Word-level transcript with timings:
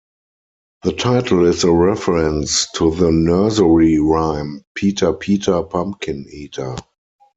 The 0.81 0.93
title 0.93 1.45
is 1.45 1.63
a 1.63 1.71
reference 1.71 2.65
to 2.71 2.89
the 2.89 3.11
nursery 3.11 3.99
rhyme 3.99 4.63
"Peter 4.73 5.13
Peter 5.13 5.61
Pumpkin 5.61 6.25
Eater". 6.33 6.75